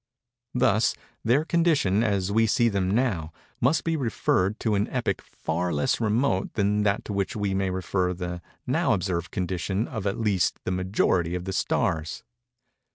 Thus, 0.55 0.95
their 1.23 1.45
condition, 1.45 2.03
as 2.03 2.31
we 2.31 2.47
see 2.47 2.69
them 2.69 2.89
now, 2.89 3.31
must 3.59 3.83
be 3.83 3.95
referred 3.95 4.59
to 4.61 4.73
an 4.73 4.87
epoch 4.89 5.21
far 5.21 5.71
less 5.71 6.01
remote 6.01 6.53
than 6.55 6.81
that 6.81 7.05
to 7.05 7.13
which 7.13 7.35
we 7.35 7.53
may 7.53 7.69
refer 7.69 8.11
the 8.11 8.41
now 8.65 8.93
observed 8.93 9.29
condition 9.29 9.87
of 9.87 10.07
at 10.07 10.19
least 10.19 10.57
the 10.63 10.71
majority 10.71 11.35
of 11.35 11.45
the 11.45 11.53
stars. 11.53 12.23